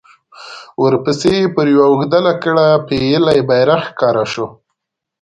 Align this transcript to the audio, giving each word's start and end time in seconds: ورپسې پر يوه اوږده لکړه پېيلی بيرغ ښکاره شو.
ورپسې 0.83 1.35
پر 1.55 1.65
يوه 1.73 1.85
اوږده 1.89 2.19
لکړه 2.27 2.65
پېيلی 2.87 3.39
بيرغ 3.49 3.81
ښکاره 3.87 4.25
شو. 4.33 4.45